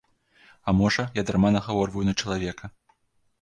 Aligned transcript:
А 0.71 0.73
можа, 0.79 1.05
я 1.19 1.25
дарма 1.27 1.51
нагаворваю 1.57 2.07
на 2.09 2.17
чалавека. 2.25 2.73